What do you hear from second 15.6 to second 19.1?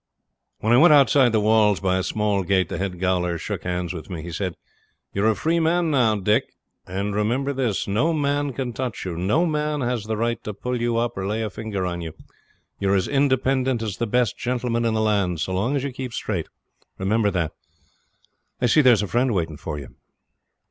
as you keep straight. Remember that. I see there's a